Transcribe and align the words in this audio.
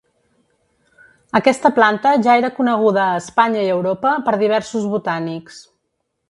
Aquesta 1.39 1.71
planta 1.75 2.13
ja 2.27 2.37
era 2.41 2.51
coneguda 2.61 3.03
a 3.03 3.19
Espanya 3.19 3.67
i 3.69 3.71
Europa 3.75 4.15
per 4.31 4.35
diversos 4.45 4.89
botànics. 4.95 5.63